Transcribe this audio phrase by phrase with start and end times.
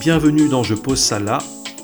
[0.00, 1.36] Bienvenue dans Je pose ça là,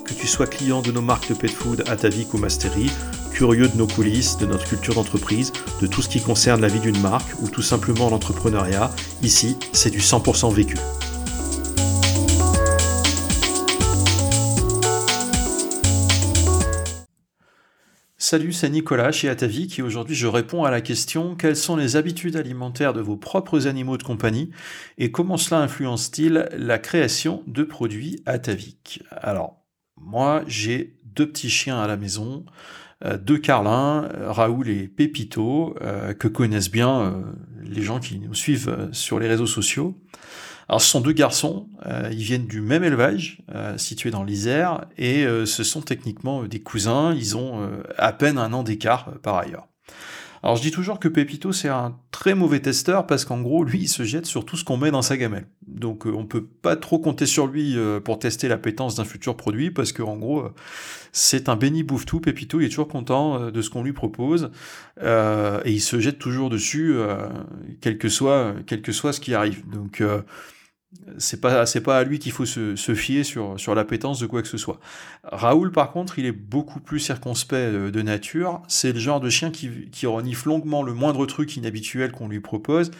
[0.03, 2.89] que tu sois client de nos marques de pet food Atavik ou Mastery,
[3.31, 6.79] curieux de nos coulisses, de notre culture d'entreprise, de tout ce qui concerne la vie
[6.79, 8.89] d'une marque ou tout simplement l'entrepreneuriat,
[9.21, 10.77] ici c'est du 100% vécu.
[18.29, 21.95] Salut, c'est Nicolas chez Atavik et aujourd'hui je réponds à la question quelles sont les
[21.95, 24.51] habitudes alimentaires de vos propres animaux de compagnie
[24.97, 29.63] et comment cela influence-t-il la création de produits Atavik Alors,
[29.95, 32.43] moi j'ai deux petits chiens à la maison,
[33.05, 37.23] euh, deux carlins, euh, Raoul et Pépito, euh, que connaissent bien
[37.63, 39.95] les gens qui nous suivent sur les réseaux sociaux.
[40.69, 44.85] Alors ce sont deux garçons, euh, ils viennent du même élevage, euh, situé dans l'Isère,
[44.97, 49.37] et euh, ce sont techniquement des cousins, ils ont à peine un an d'écart par
[49.37, 49.67] ailleurs.
[50.43, 53.79] Alors je dis toujours que Pépito c'est un très mauvais testeur parce qu'en gros lui
[53.79, 55.47] il se jette sur tout ce qu'on met dans sa gamelle.
[55.67, 59.91] Donc on peut pas trop compter sur lui pour tester l'appétence d'un futur produit parce
[59.91, 60.45] qu'en gros
[61.11, 62.19] c'est un béni bouffe tout.
[62.19, 64.51] Pépito il est toujours content de ce qu'on lui propose
[65.01, 66.95] et il se jette toujours dessus
[67.81, 69.67] quel que soit quel que soit ce qui arrive.
[69.67, 70.03] Donc
[71.17, 74.41] c'est pas c'est pas à lui qu'il faut se, fier sur sur l'appétence de quoi
[74.41, 74.79] que ce soit.
[75.23, 78.61] Raoul par contre, il est beaucoup plus circonspect de, nature.
[78.67, 82.39] C'est le genre de chien qui, qui renifle longuement le moindre truc inhabituel qu'on lui
[82.39, 82.91] propose.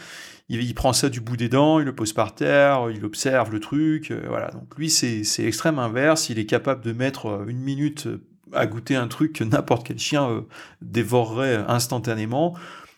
[0.50, 3.60] Il, prend ça du bout des dents, il le pose par terre, il observe le
[3.60, 4.50] truc, euh, voilà.
[4.52, 6.30] Donc lui c'est c'est l'extrême inverse.
[6.30, 8.08] Il est capable de mettre euh, une minute
[8.54, 10.42] à goûter un truc que n'importe quel chien euh,
[10.82, 12.56] dévorerait instantanément.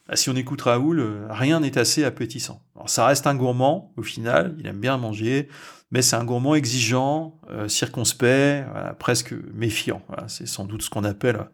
[0.10, 2.64] Bah, si on écoute Raoul, euh, rien n'est assez appétissant.
[2.76, 5.50] Alors, ça reste un gourmand, au final, il aime bien manger,
[5.92, 8.66] mais c'est un gourmand exigeant, euh, circonspect,
[8.98, 10.02] presque méfiant.
[10.28, 11.46] c'est sans doute ce qu'on appelle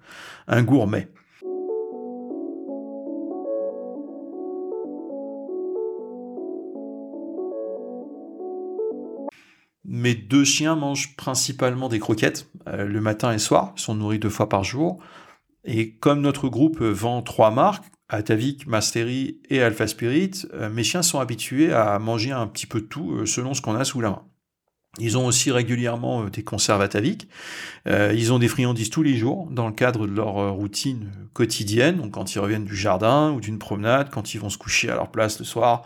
[0.47, 1.11] un gourmet.
[9.83, 13.95] Mes deux chiens mangent principalement des croquettes euh, le matin et le soir, ils sont
[13.95, 14.99] nourris deux fois par jour.
[15.65, 21.01] Et comme notre groupe vend trois marques, Atavik, Mastery et Alpha Spirit, euh, mes chiens
[21.01, 23.99] sont habitués à manger un petit peu de tout euh, selon ce qu'on a sous
[23.99, 24.21] la main.
[24.99, 27.27] Ils ont aussi régulièrement euh, des conserves ataviques.
[27.87, 31.97] ils ont des friandises tous les jours dans le cadre de leur routine quotidienne.
[31.97, 34.95] Donc quand ils reviennent du jardin ou d'une promenade, quand ils vont se coucher à
[34.95, 35.83] leur place le soir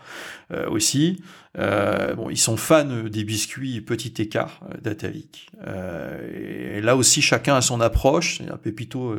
[0.70, 1.22] aussi.
[2.16, 5.50] Bon, ils sont fans des biscuits petit écart d'Atavik.
[6.34, 8.42] et là aussi, chacun a son approche.
[8.64, 9.16] Pépito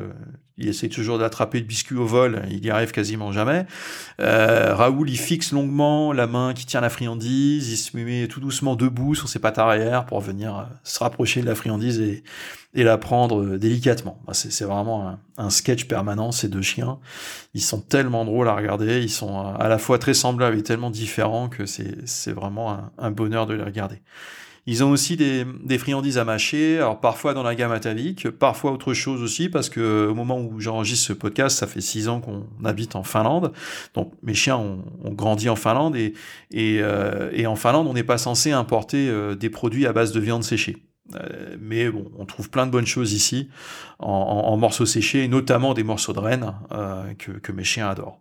[0.60, 3.66] il essaie toujours d'attraper le biscuit au vol, il y arrive quasiment jamais.
[4.20, 8.40] Euh, Raoul, il fixe longuement la main qui tient la friandise, il se met tout
[8.40, 12.22] doucement debout sur ses pattes arrière pour venir euh, se rapprocher de la friandise et,
[12.74, 14.20] la prendre euh, délicatement.
[14.32, 16.98] C'est vraiment un, sketch permanent, ces deux chiens.
[17.54, 20.90] Ils sont tellement drôles à regarder, ils sont à la fois très semblables et tellement
[20.90, 24.02] différents que c'est vraiment un, bonheur de les regarder.
[24.66, 29.22] Ils ont aussi des, friandises à mâcher, parfois dans la gamme Atavik, parfois autre chose
[29.22, 32.94] aussi, parce que au moment où j'enregistre ce podcast, ça fait six ans qu'on habite
[32.94, 33.52] en Finlande.
[33.94, 36.14] Donc mes chiens ont, grandi en Finlande et,
[36.54, 40.20] euh, et, en Finlande, on n'est pas censé importer euh, des produits à base de
[40.20, 40.76] viande séchée.
[41.16, 43.48] Euh, mais bon, on trouve plein de bonnes choses ici
[43.98, 46.54] en, morceaux séchés, notamment des morceaux de renne
[47.18, 48.20] que, que mes chiens adorent.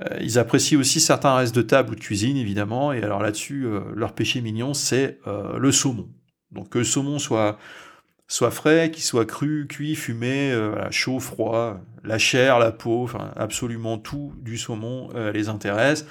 [0.00, 2.92] Euh, ils apprécient aussi certains restes de table ou de cuisine, évidemment.
[2.92, 6.08] Et alors là-dessus, euh, leur péché mignon, c'est euh, le saumon.
[6.52, 7.58] Donc que le saumon soit
[8.26, 10.56] soit frais, qu'il soit cru, cuit, fumé,
[10.90, 16.06] chaud, froid, la chair, la peau, enfin absolument tout du saumon les intéresse.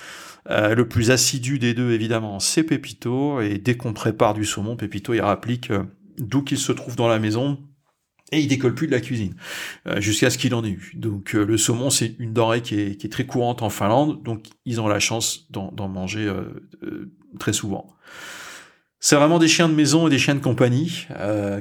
[0.47, 5.15] le plus assidu des deux, évidemment, c'est Pépito, et dès qu'on prépare du saumon, Pépito
[5.15, 5.71] il rapplique
[6.19, 7.57] d'où qu'il se trouve dans la maison,
[8.31, 9.35] et il décolle plus de la cuisine
[9.87, 10.93] euh, jusqu'à ce qu'il en ait eu.
[10.95, 14.81] Donc euh, le saumon c'est une denrée qui est, très courante en Finlande, donc ils
[14.81, 17.95] ont la chance d'en manger euh, très souvent.
[19.05, 21.07] C'est vraiment des chiens de maison et des chiens de compagnie.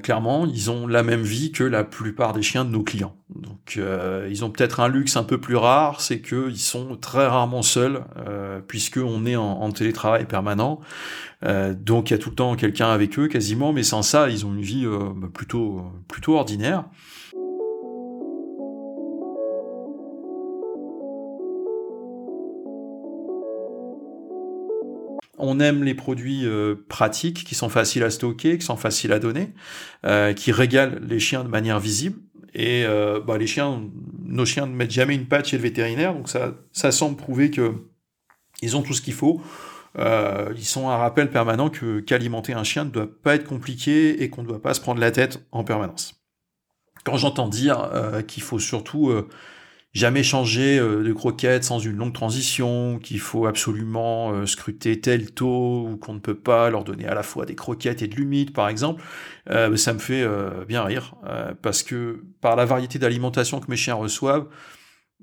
[0.05, 3.17] clairement, ils ont la même vie que la plupart des chiens de nos clients.
[3.35, 3.81] Donc,
[4.31, 8.05] ils ont peut-être un luxe un peu plus rare, c'est qu'ils sont très rarement seuls,
[8.69, 10.79] puisque on est en télétravail permanent.
[11.45, 14.29] Euh, donc il y a tout le temps quelqu'un avec eux quasiment, mais sans ça,
[14.29, 16.85] ils ont une vie euh, bah, plutôt, plutôt ordinaire.
[25.45, 29.19] On aime les produits euh, pratiques, qui sont faciles à stocker, qui sont faciles à
[29.19, 29.53] donner,
[30.37, 32.19] qui régalent les chiens de manière visible.
[32.55, 32.85] Et
[33.27, 33.83] bah, les chiens,
[34.25, 37.73] nos chiens ne mettent jamais une patte chez le vétérinaire, donc ça, semble prouver que
[38.63, 39.43] ils ont tout ce qu'il faut.
[39.99, 44.23] Euh, ils sont un rappel permanent que qu'alimenter un chien ne doit pas être compliqué
[44.23, 46.23] et qu'on ne doit pas se prendre la tête en permanence.
[47.05, 49.29] Quand j'entends dire euh, qu'il faut surtout euh,
[49.93, 55.31] jamais changer euh, de croquette sans une longue transition, qu'il faut absolument euh, scruter tel
[55.33, 58.15] taux ou qu'on ne peut pas leur donner à la fois des croquettes et de
[58.15, 59.03] l'humide par exemple,
[59.51, 60.27] euh, ça me fait
[60.67, 61.15] bien rire
[61.63, 64.47] parce que par la variété d'alimentation que mes chiens reçoivent,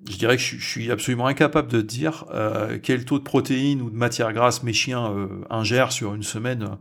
[0.07, 3.89] je dirais que je, suis absolument incapable de dire euh, quel taux de protéines ou
[3.89, 6.77] de matière grasse mes chiens euh, ingèrent sur une semaine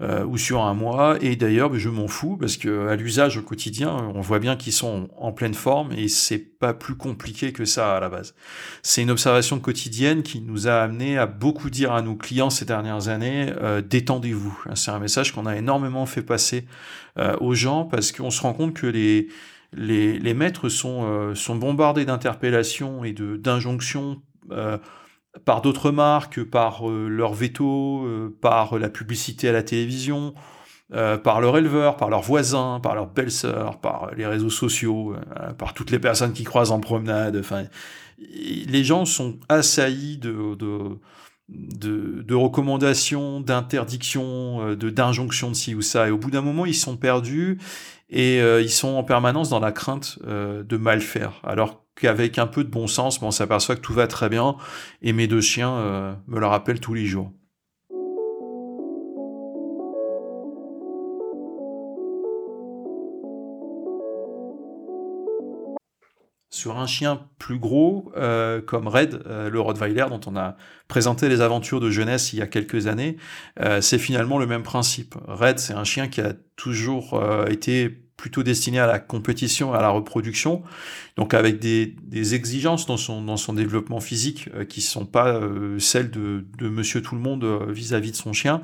[0.00, 1.16] euh, ou sur un mois.
[1.20, 4.72] Et d'ailleurs, je m'en fous parce que à l'usage au quotidien, on voit bien qu'ils
[4.72, 8.34] sont en pleine forme et c'est pas plus compliqué que ça à la base.
[8.82, 12.64] C'est une observation quotidienne qui nous a amené à beaucoup dire à nos clients ces
[12.64, 13.52] dernières années
[13.88, 14.64] détendez-vous.
[14.74, 16.66] C'est un message qu'on a énormément fait passer
[17.40, 19.28] aux gens parce qu'on se rend compte que les
[19.72, 24.78] les, maîtres sont, euh, sont bombardés d'interpellations et d'injonctions euh,
[25.44, 28.06] par d'autres marques, par euh, leur veto,
[28.40, 30.34] par la publicité à la télévision,
[31.22, 35.14] par leur éleveur, par leurs voisins, par leurs belles-sœurs, par les réseaux sociaux,
[35.58, 37.36] par toutes les personnes qui croisent en promenade.
[37.36, 37.64] Enfin,
[38.18, 40.98] les gens sont assaillis de, de,
[41.48, 46.08] de, recommandations, d'interdictions, de d'injonctions de ci ou ça.
[46.08, 47.58] Et au bout d'un moment, ils sont perdus
[48.10, 51.40] et euh, ils sont en permanence dans la crainte euh, de mal faire.
[51.44, 54.56] Alors qu'avec un peu de bon sens, on s'aperçoit que tout va très bien,
[55.02, 57.32] et mes deux chiens euh, me le rappellent tous les jours.
[66.58, 70.56] Sur un chien plus gros euh, comme Red, euh, le Rottweiler dont on a
[70.88, 73.16] présenté les aventures de jeunesse il y a quelques années,
[73.60, 75.14] euh, c'est finalement le même principe.
[75.28, 79.90] Red, c'est un chien qui a toujours été plutôt destiné à la compétition, à la
[79.90, 80.64] reproduction,
[81.16, 81.94] donc avec des,
[82.34, 85.40] exigences dans son, dans son développement physique qui sont pas
[85.78, 88.60] celles de, Monsieur Tout le Monde vis-à-vis -vis de son chien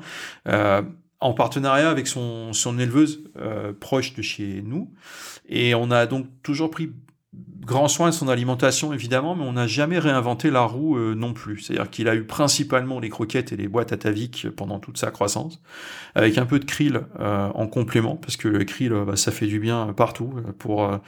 [1.21, 3.23] en partenariat avec son, son éleveuse
[3.79, 4.91] proche de chez nous.
[5.47, 6.91] Et on a donc toujours pris
[7.65, 11.33] grand soin de son alimentation évidemment, mais on n'a jamais réinventé la roue euh, non
[11.33, 11.59] plus.
[11.59, 15.09] C'est-à-dire qu'il a eu principalement les croquettes et les boîtes à Tavik pendant toute sa
[15.11, 15.61] croissance,
[16.13, 19.31] avec un peu de krill euh, en complément, parce que le krill, euh, bah, ça
[19.31, 20.99] fait du bien partout, pour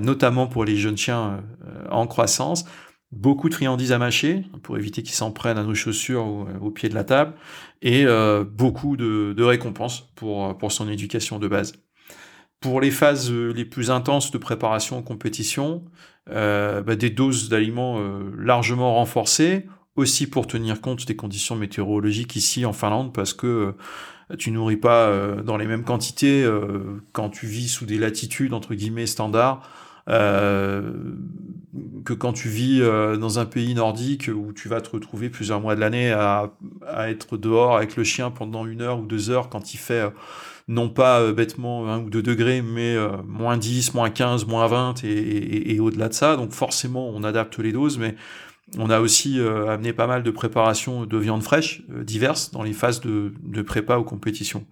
[0.00, 1.42] notamment pour les jeunes chiens
[1.90, 2.64] en croissance.
[3.12, 6.70] Beaucoup de friandises à mâcher pour éviter qu'ils s'en prennent à nos chaussures ou au
[6.70, 7.34] pied de la table,
[7.82, 8.06] et
[8.50, 11.74] beaucoup de, de récompenses pour, pour son éducation de base.
[12.62, 15.82] Pour les phases euh, les plus intenses de préparation en compétition,
[16.30, 19.66] euh, bah, des doses d'aliments euh, largement renforcées,
[19.96, 23.74] aussi pour tenir compte des conditions météorologiques ici en Finlande, parce que
[24.38, 25.12] tu nourris pas
[25.44, 26.48] dans les mêmes quantités
[27.12, 29.68] quand tu vis sous des latitudes entre guillemets standards
[32.04, 35.74] que quand tu vis dans un pays nordique où tu vas te retrouver plusieurs mois
[35.74, 36.52] de l'année à,
[36.86, 40.02] à, être dehors avec le chien pendant une heure ou deux heures quand il fait
[40.68, 44.66] non pas euh, bêtement 1 ou 2 degrés, mais euh, moins 10, moins 15, moins
[44.66, 46.36] 20 et, au-delà de ça.
[46.36, 48.14] Donc forcément, on adapte les doses, mais
[48.78, 52.72] on a aussi euh, amené pas mal de préparations de viande fraîche diverses dans les
[52.72, 54.64] phases de, prépa aux compétitions.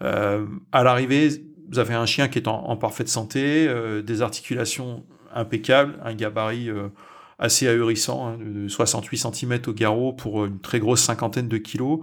[0.00, 1.28] à l'arrivée,
[1.70, 3.68] vous avez un chien qui est en, parfaite santé,
[4.04, 6.70] des articulations impeccables, un gabarit
[7.38, 12.00] assez ahurissant, hein, de 68 cm au garrot pour une très grosse cinquantaine de kilos.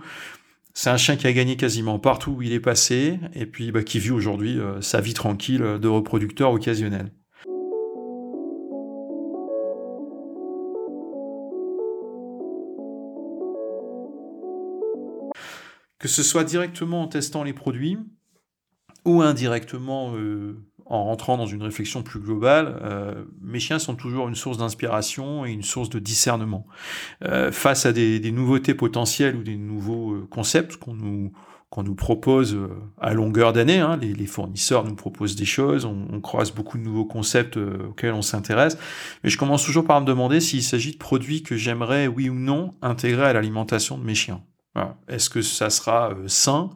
[0.74, 3.84] C'est un chien qui a gagné quasiment partout où il est passé, et puis bah,
[3.84, 7.12] qui vit aujourd'hui euh, sa vie tranquille de reproducteur occasionnel.
[16.00, 17.98] Que ce soit directement en testant les produits,
[19.06, 24.28] ou indirectement euh, en rentrant dans une réflexion plus globale, euh, mes chiens sont toujours
[24.28, 26.68] une source d'inspiration et une source de discernement.
[27.24, 31.32] Euh, face à des, nouveautés potentielles ou des nouveaux euh, concepts qu'on nous,
[31.78, 32.58] nous propose
[33.00, 37.06] à longueur d'année, hein, les, fournisseurs nous proposent des choses, on, croise beaucoup de nouveaux
[37.06, 38.78] concepts auxquels on s'intéresse,
[39.24, 42.36] mais je commence toujours par me demander s'il s'agit de produits que j'aimerais, oui ou
[42.36, 44.42] non, intégrer à l'alimentation de mes chiens.
[45.08, 46.72] Est-ce que ça sera sain?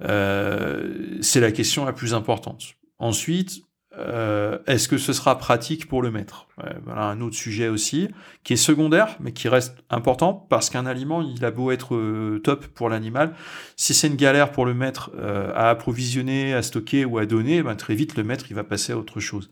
[0.00, 2.77] C'est la question la plus importante.
[2.98, 3.62] Ensuite,
[3.96, 6.46] euh, est-ce que ce sera pratique pour le maître?
[6.84, 8.08] Voilà un autre sujet aussi,
[8.44, 12.40] qui est secondaire, mais qui reste important, parce qu'un aliment, il a beau être euh,
[12.44, 13.34] top pour l'animal,
[13.76, 17.62] si c'est une galère pour le maître euh, à approvisionner, à stocker ou à donner,
[17.62, 19.50] ben, très vite, le maître, il va passer à autre chose.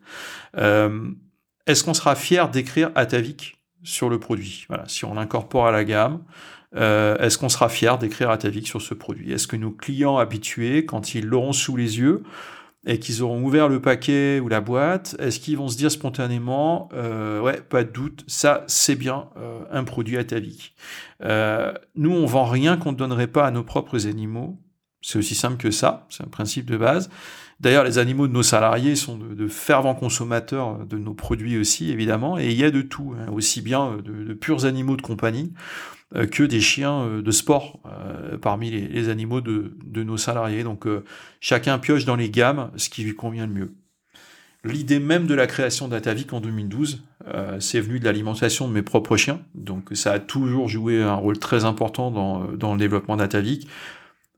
[0.54, 4.66] Est-ce qu'on sera fier d'écrire Atavik sur le produit?
[4.68, 6.22] Voilà, si on l'incorpore à la gamme,
[6.72, 9.32] est-ce qu'on sera fier d'écrire Atavik sur ce produit?
[9.32, 12.22] Est-ce que nos clients habitués, quand ils l'auront sous les yeux,
[12.86, 16.88] et qu'ils auront ouvert le paquet ou la boîte, est-ce qu'ils vont se dire spontanément,
[16.94, 20.72] euh, ouais, pas de doute, ça c'est bien euh, un produit à ta vie.
[21.22, 24.56] Euh, nous, on vend rien qu'on ne donnerait pas à nos propres animaux,
[25.02, 27.10] C'est aussi simple que ça, c'est un principe de base.
[27.58, 32.38] D'ailleurs, les animaux de nos salariés sont de, fervents consommateurs de nos produits aussi, évidemment,
[32.38, 35.54] et il y a de tout, hein, aussi bien de, purs animaux de compagnie
[36.14, 39.72] euh, que des chiens euh, de sport euh, parmi les, animaux de,
[40.02, 40.64] nos salariés.
[40.64, 40.86] Donc
[41.40, 43.74] chacun pioche dans les gammes ce qui lui convient le mieux.
[44.64, 47.04] L'idée même de la création d'Atavic en 2012,
[47.60, 49.40] c'est venu de l'alimentation de mes propres chiens.
[49.54, 53.68] Donc ça a toujours joué un rôle très important dans, dans le développement d'Atavic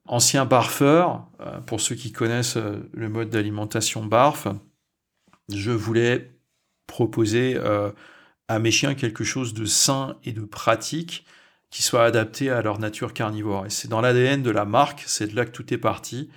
[0.09, 4.49] ancien barfeur, euh, pour ceux qui connaissent euh, le mode d'alimentation barf,
[5.53, 6.33] je voulais
[6.87, 7.91] proposer euh,
[8.49, 11.25] à mes chiens quelque chose de sain et de pratique
[11.71, 13.67] qui soit adapté à leur nature carnivore.
[13.67, 16.31] Et c'est dans l'ADN de la marque, c'est de là que tout est parti.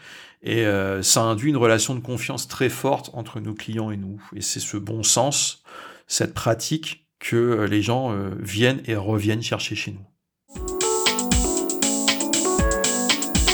[0.43, 0.65] Et
[1.03, 4.21] ça induit une relation de confiance très forte entre nos clients et nous.
[4.35, 5.63] Et c'est ce bon sens,
[6.07, 10.10] cette pratique que les gens viennent et reviennent chercher chez nous.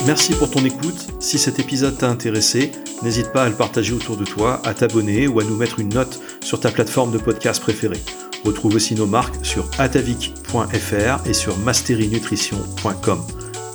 [0.07, 1.07] Merci pour ton écoute.
[1.19, 2.71] Si cet épisode t'a intéressé,
[3.03, 5.89] n'hésite pas à le partager autour de toi, à t'abonner ou à nous mettre une
[5.89, 7.99] note sur ta plateforme de podcast préférée.
[8.45, 13.21] Retrouve aussi nos marques sur atavic.fr et sur masterinutrition.com.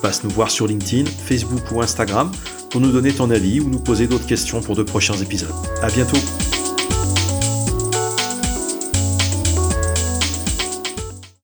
[0.01, 2.33] Passe nous voir sur LinkedIn, Facebook ou Instagram
[2.71, 5.53] pour nous donner ton avis ou nous poser d'autres questions pour de prochains épisodes.
[5.83, 6.17] À bientôt!